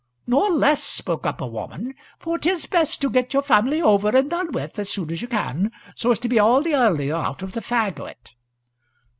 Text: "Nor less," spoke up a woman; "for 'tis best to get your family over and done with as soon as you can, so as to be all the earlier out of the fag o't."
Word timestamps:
"Nor 0.25 0.49
less," 0.49 0.83
spoke 0.83 1.27
up 1.27 1.41
a 1.41 1.45
woman; 1.45 1.93
"for 2.17 2.39
'tis 2.39 2.65
best 2.65 3.01
to 3.01 3.09
get 3.11 3.35
your 3.35 3.43
family 3.43 3.79
over 3.83 4.09
and 4.09 4.31
done 4.31 4.51
with 4.51 4.79
as 4.79 4.89
soon 4.89 5.11
as 5.11 5.21
you 5.21 5.27
can, 5.27 5.71
so 5.93 6.09
as 6.09 6.19
to 6.21 6.27
be 6.27 6.39
all 6.39 6.63
the 6.63 6.73
earlier 6.73 7.13
out 7.15 7.43
of 7.43 7.51
the 7.51 7.61
fag 7.61 7.99
o't." 7.99 8.33